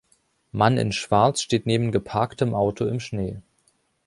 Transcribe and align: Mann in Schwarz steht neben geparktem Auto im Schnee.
Mann 0.51 0.79
in 0.79 0.91
Schwarz 0.93 1.43
steht 1.43 1.67
neben 1.67 1.91
geparktem 1.91 2.55
Auto 2.55 2.85
im 2.87 2.99
Schnee. 2.99 3.37